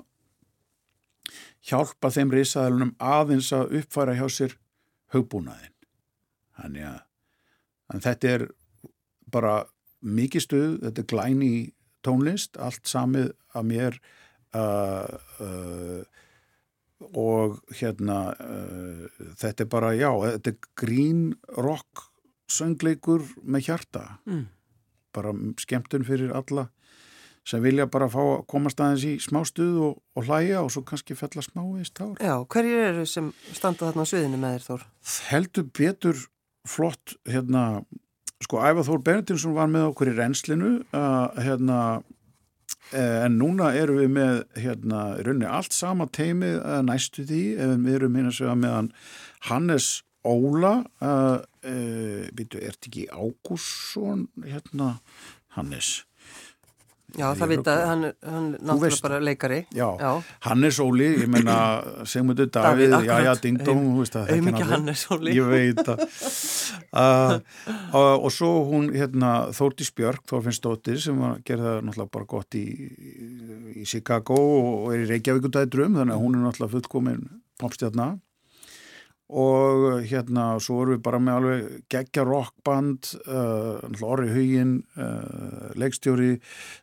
[1.66, 4.56] hjálpa þeim risaðalunum aðeins að uppfæra hjá sér
[5.14, 5.69] hugbúnaðin
[6.60, 8.46] Þannig að þetta er
[9.30, 9.54] bara
[10.00, 11.52] mikið stuð, þetta er glæni
[12.06, 13.98] tónlist, allt samið að mér
[14.56, 16.02] uh, uh,
[17.16, 19.04] og hérna uh,
[19.40, 21.22] þetta er bara, já, þetta er grín
[21.58, 22.06] rock
[22.50, 24.44] söngleikur með hjarta mm.
[25.14, 26.68] bara skemmtun fyrir alla
[27.46, 30.82] sem vilja bara fá að komast aðeins í smá stuð og, og hlæja og svo
[30.86, 32.12] kannski fella smá í stár.
[32.20, 34.84] Já, hverju eru sem standa þarna á sviðinu með þér Þór?
[35.30, 36.20] Heldur betur
[36.70, 37.82] flott hérna,
[38.44, 41.80] sko Ævar Þór Berndinsson var með okkur í reynslinu uh, hérna
[42.92, 47.42] eh, en núna erum við með hérna í rauninni allt sama teimi uh, næstu því,
[47.84, 48.92] við erum hérna að segja meðan
[49.50, 49.90] Hannes
[50.26, 54.98] Óla uh, uh, býtu, ert ekki Ágússon hérna
[55.56, 56.00] Hannes
[57.18, 59.58] Já, það veit að hann, hann náttúrulega bara leikari.
[59.74, 60.10] Já, já,
[60.46, 61.56] Hannes Óli, ég menna
[62.08, 64.32] Sigmundur Davíð, já, já, Ding Dong, það.
[64.36, 65.34] Auðvitað Hannes Óli.
[65.38, 66.06] Ég veit það.
[66.90, 67.36] Uh,
[67.94, 72.64] uh, og svo hún, hérna, Þórtís Björk, Þórfinnsdóttir, sem var, gerða náttúrulega bara gott í,
[73.78, 77.22] í Chicago og er í Reykjavíkundæðdrum, þannig að hún er náttúrulega fullkomin
[77.62, 78.16] popstjarnar
[79.30, 86.32] og hérna svo vorum við bara með alveg geggja rockband uh, Orri Hugin uh, leikstjóri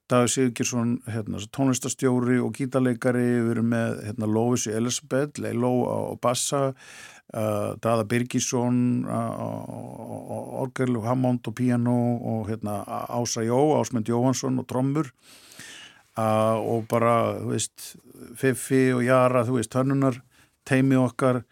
[0.08, 3.26] David Sigurðsson hérna, tónlistastjóri og gítarleikari.
[3.44, 11.52] Við erum með hérna, Lovis Elisabeth Leilo á bassa uh, Dada Birgisson orgel og Hammond
[11.52, 12.80] og piano og hérna,
[13.12, 15.12] Ása Jó Ásmund Jóhansson og trommur.
[16.18, 17.92] Og bara, þú veist
[18.40, 20.16] Fiffi og Jara, þú veist, hörnunar
[20.66, 21.44] teimi okkar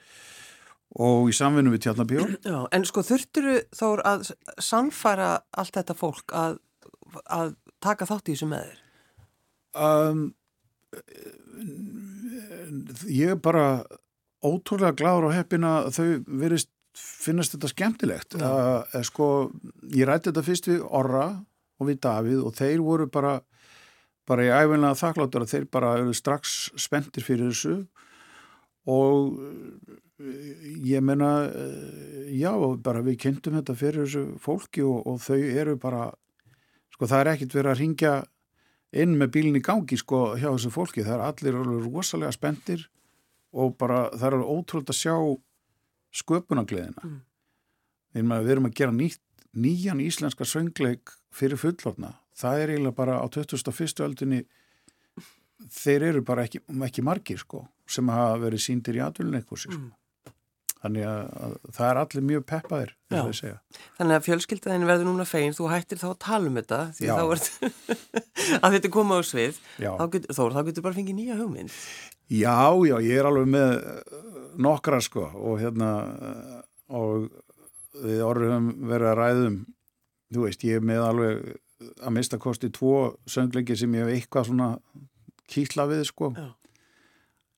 [1.02, 2.28] og í samvinnu við Tjarnabjó
[2.76, 4.32] En sko þurfturu þór að
[4.64, 6.60] samfara allt þetta fólk að,
[7.26, 8.82] að taka þátt í þessu með þér?
[9.76, 10.22] Um,
[13.12, 13.66] ég er bara
[14.46, 16.08] ótrúlega gláður og heppin að þau
[16.44, 18.38] verist finnast þetta skemmtilegt.
[18.40, 19.50] Uh, sko,
[19.92, 21.26] ég rætti þetta fyrst við Orra
[21.76, 23.40] og við Davíð og þeir voru bara
[24.26, 27.76] bara í æfinlega þakkláttur að þeir bara eru strax spendir fyrir þessu
[28.86, 29.40] og
[30.86, 35.76] ég menna eh, já, bara við kynntum þetta fyrir þessu fólki og, og þau eru
[35.82, 36.10] bara
[36.94, 38.14] sko það er ekkit verið að ringja
[38.96, 42.88] inn með bílinn í gangi sko hjá þessu fólki, það er allir rosalega spendir
[43.56, 45.16] og bara það er ótrúld að sjá
[46.16, 47.20] sköpunagliðina mm.
[48.16, 49.24] við erum að gera nýtt,
[49.56, 54.00] nýjan íslenska söngleik fyrir fullorna það er eiginlega bara á 2001.
[54.06, 54.44] öldinni
[55.72, 59.78] þeir eru bara ekki, ekki margir sko sem hafa verið síndir í aðvölinu sér sko
[59.78, 59.94] mm.
[60.86, 62.90] Þannig að, að það er allir mjög peppaðir.
[63.10, 67.22] Þannig að fjölskyldaðin verður núna fegin, þú hættir þá að tala um þetta, því þá
[67.24, 67.42] er
[68.68, 71.74] að þetta koma á svið, þá getur, Þór, þá getur bara fengið nýja hugmynd.
[72.30, 74.20] Já, já, ég er alveg með uh,
[74.68, 75.90] nokkra sko og hérna
[76.30, 76.60] uh,
[77.02, 77.32] og
[78.06, 79.58] við orðum verið að ræðum,
[80.38, 81.42] þú veist, ég er með alveg
[81.98, 84.70] að mista kosti tvo söngleiki sem ég hef eitthvað svona
[85.50, 86.46] kýtla við sko Já.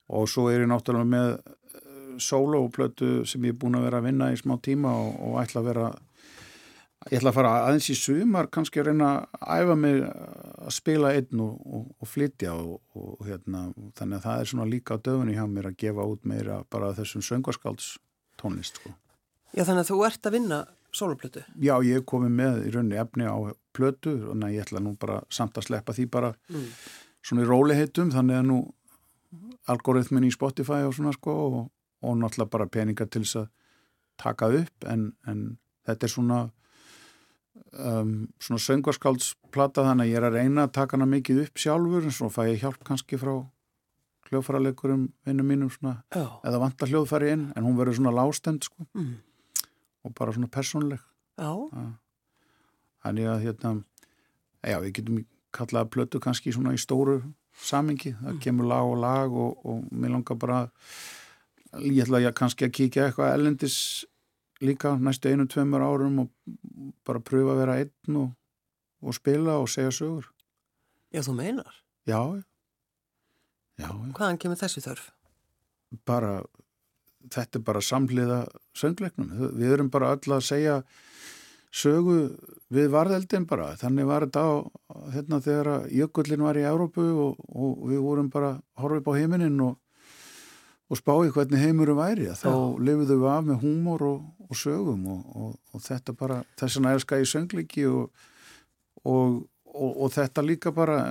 [0.07, 1.29] Og svo er ég náttúrulega með
[2.23, 5.61] soloplötu sem ég er búin að vera að vinna í smá tíma og, og ætla
[5.61, 5.87] að vera
[7.11, 11.11] ég ætla að fara aðeins í sumar kannski að reyna að æfa mig að spila
[11.15, 13.67] einn og, og, og flytja og hérna,
[13.99, 16.93] þannig að það er svona líka á döfunni hjá mér að gefa út meira bara
[16.97, 17.93] þessum söngarskálds
[18.39, 18.93] tónlist sko.
[19.55, 20.61] Já þannig að þú ert að vinna
[20.95, 21.43] soloplötu?
[21.61, 23.37] Já ég hef komið með í rauninni efni á
[23.77, 26.67] plötu og ég ætla nú bara samt að sleppa því bara mm.
[27.21, 28.59] svona í róliheitum þannig að nú
[29.71, 31.57] algoritmin í Spotify og svona sko og,
[32.03, 33.49] og náttúrulega bara peningar til þess að
[34.17, 35.43] taka upp en, en
[35.87, 36.39] þetta er svona
[37.73, 42.07] um, svona söngvarskáldsplata þannig að ég er að reyna að taka hana mikið upp sjálfur
[42.07, 43.35] en svo fæ ég hjálp kannski frá
[44.27, 46.27] hljóðfæralegurum vinnum mínum svona Já.
[46.43, 49.13] eða vanta hljóðfæri inn en hún verður svona lástend sko mm.
[50.03, 51.03] og bara svona persónleg
[53.05, 53.73] þannig að hérna
[54.65, 55.25] já við getum
[55.55, 57.21] kallaða plötu kannski svona í stóru
[57.57, 58.41] samingi, það mm.
[58.43, 60.59] kemur lag og lag og, og mér langar bara
[61.81, 63.77] ég ætla að kannski að kíkja eitthvað ellendis
[64.63, 66.29] líka næstu einu, tveimur árum og
[67.05, 68.29] bara pröfa að vera einn og,
[69.03, 70.31] og spila og segja sögur
[71.13, 71.75] Já, þú meinar?
[72.07, 72.19] Já,
[73.79, 75.11] já Hvaðan kemur þessi þörf?
[76.07, 76.41] Bara,
[77.31, 78.39] þetta er bara samliða
[78.75, 80.81] söngleiknum, við erum bara öll að segja
[81.73, 82.19] sögu
[82.73, 84.51] við varðeldin bara, þannig var þetta á
[85.15, 89.61] hérna þegar jökullin var í Európu og, og við vorum bara horfið upp á heiminin
[89.63, 89.77] og,
[90.87, 92.29] og spáið hvernig heimurum væri.
[92.35, 97.21] Þá lifiðum við af með húmor og, og sögum og þetta bara þess að elska
[97.21, 97.87] í söngliki
[99.07, 101.01] og þetta líka bara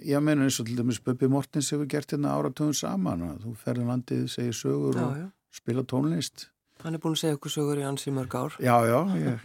[0.00, 3.88] ég meina eins og til dæmis Böbbi Mortins hefur gert hérna áratöðun saman þú ferði
[3.88, 5.26] landið, segir sögur já, já.
[5.28, 6.48] og spila tónlist
[6.82, 8.54] Hann er búin að segja okkur sögur í ansi mörg ár.
[8.62, 9.44] Já, já, ég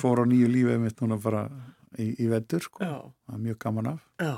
[0.00, 1.42] fór á nýju lífið mitt núna bara
[2.00, 2.80] í, í vettur, sko.
[2.80, 4.04] Það er mjög gaman af.
[4.24, 4.34] Já.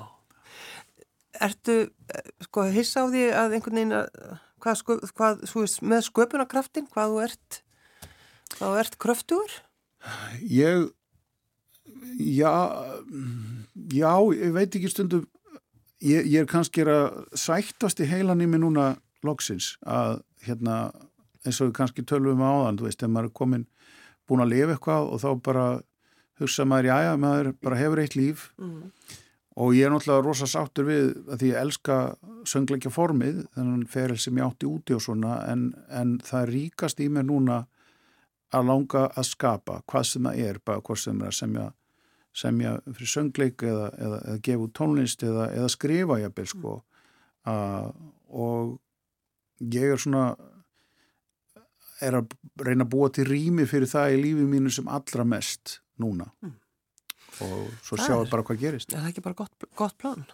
[1.47, 1.77] Ertu,
[2.49, 7.15] sko, hissa á því að einhvern veginn, hvað, sko, hvað, svo veist, með sköpunarkraftin, hvað
[7.15, 7.61] þú ert,
[8.57, 9.55] hvað þú ert kröftugur?
[10.43, 10.89] Ég,
[12.19, 12.55] já,
[13.95, 15.29] já, ég veit ekki stundum,
[16.03, 20.91] ég, ég er kannski að sættast í heilan í mig núna loksins að, hérna,
[21.46, 23.64] eins og við kannski tölum á þann, þú veist, ef maður er komin
[24.29, 25.64] búin að lifa eitthvað og þá bara
[26.40, 28.79] hugsa maður, já, já, maður bara hefur eitt líf mm.
[29.61, 31.98] og ég er náttúrulega rosa sáttur við að því ég elska
[32.48, 37.11] söngleikja formið, þannig feril sem ég átti úti og svona, en, en það ríkast í
[37.12, 37.64] mér núna
[38.50, 41.68] að langa að skapa hvað sem það er, bara hvað sem er að semja
[42.37, 46.76] semja fyrir söngleik eða, eða, eða gefa út tónlist eða, eða skrifa ég bel sko
[46.79, 47.50] mm.
[47.50, 47.88] uh,
[48.31, 48.76] og
[49.74, 50.29] ég er svona
[52.07, 52.35] er að
[52.65, 56.53] reyna að búa til rými fyrir það í lífið mínu sem allra mest núna mm.
[57.47, 60.25] og svo sjáum við bara hvað gerist Er það ekki bara gott, gott plan?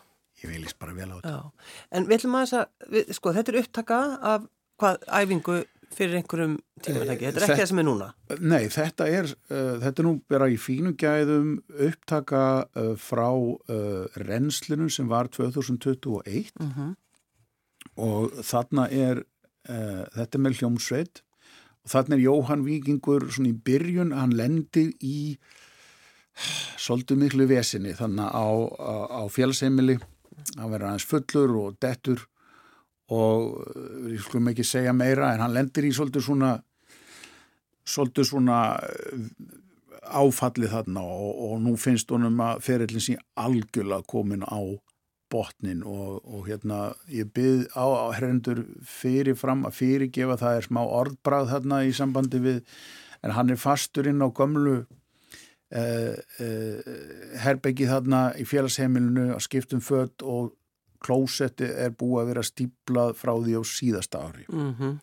[0.42, 1.72] Ég veilist bara vel á þetta Já.
[1.96, 4.02] En við ætlum að þess að, sko þetta er upptaka
[4.34, 5.56] af hvað æfingu
[5.96, 8.08] fyrir einhverjum tímatæki, þetta er ekki það sem er núna
[8.42, 11.52] Nei, þetta er uh, þetta er nú bara í fínu gæðum
[11.88, 16.92] upptaka uh, frá uh, renslinu sem var 2021 -hmm.
[17.96, 19.24] og þarna er
[19.66, 21.20] þetta er með hljómsveit
[21.86, 25.36] og þannig er Jóhann Víkingur svona í byrjun, hann lendir í
[26.76, 28.46] svolítið miklu vesinni þannig á,
[28.76, 29.96] á, á fjálseimili
[30.56, 32.26] hann verður aðeins fullur og dettur
[33.14, 33.62] og
[34.08, 36.50] við skulum ekki segja meira en hann lendir í svolítið svona
[37.86, 39.30] svolítið svona eh,
[40.06, 44.58] áfallið þarna og, og nú finnst honum að ferillin sín algjörlega komin á
[45.32, 50.82] botnin og, og hérna ég byrð á, á hrendur fyrirfram að fyrirgefa það er smá
[50.84, 52.60] orðbráð þarna í sambandi við
[53.26, 54.76] en hann er fastur inn á gömlu
[55.74, 56.90] eh, eh,
[57.42, 60.54] herbeggi þarna í félagsheimilinu að skiptum fött og
[61.02, 64.46] klósetti er búið að vera stíplað frá því á síðasta ári.
[64.48, 64.94] Mm -hmm.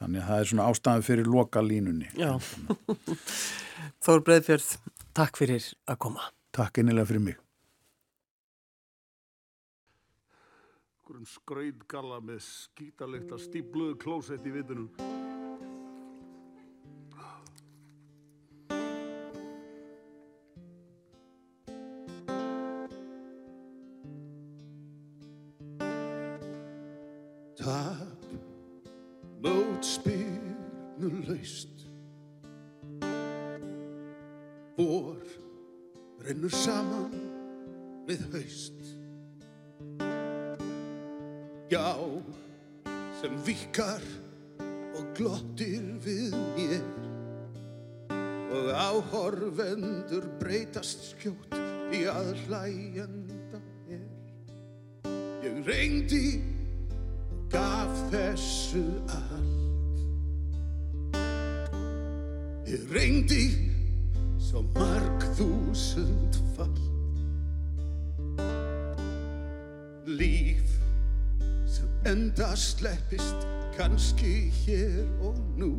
[0.00, 2.08] þannig að það er svona ástæðan fyrir loka línunni
[4.04, 4.78] Þór Breðfjörð,
[5.12, 6.30] takk fyrir að koma.
[6.52, 7.49] Takk einnilega fyrir mig
[11.10, 14.90] einhverjum skraudgalla með skítalikt að stípluðu klósett í vitunum.
[56.00, 56.12] Og
[57.52, 59.98] gaf þessu allt.
[62.70, 63.44] Ég reyndi
[64.40, 66.80] svo marg þúsund fall.
[70.06, 70.70] Líf
[72.08, 73.46] enda sleppist
[73.76, 75.74] kannski hér og nú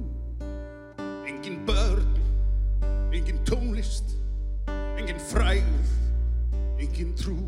[1.25, 2.05] engin börn
[3.13, 4.13] engin tónlist
[4.69, 5.65] engin fræð
[6.79, 7.39] engin trú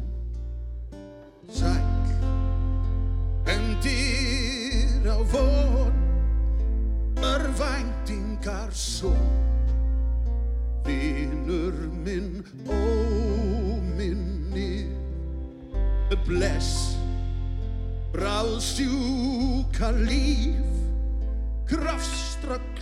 [1.54, 1.93] sæl
[3.74, 5.94] Bendir á von
[7.18, 9.16] Örvæntingar svo.
[10.86, 11.74] Vinnur
[12.06, 14.86] minn óminni
[16.28, 16.98] Bless.
[18.14, 20.70] Bráðsjúka líf
[21.66, 22.73] Krafströgl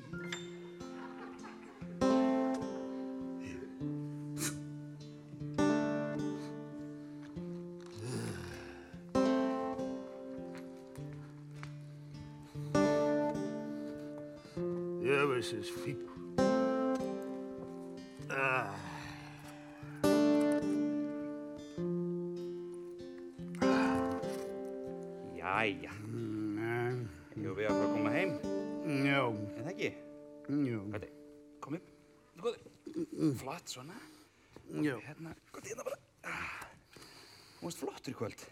[15.03, 16.12] Ég veist þess
[33.74, 33.95] svona.
[34.84, 34.95] Já.
[35.07, 35.97] Hérna, góði hérna bara.
[37.57, 38.43] Þú varst flottur í kvöld.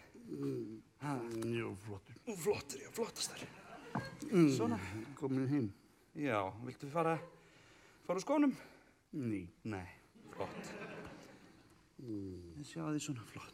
[1.02, 2.14] Já, flottur.
[2.42, 3.40] Flottur, já, flottastar.
[4.56, 4.78] Svona.
[5.18, 5.68] Komin heim.
[6.18, 7.14] Já, viltu fara,
[8.06, 8.52] fara úr skónum?
[9.16, 9.42] Ný.
[9.68, 9.86] Nei,
[10.34, 10.72] flott.
[12.02, 13.51] Það sjá því svona flott.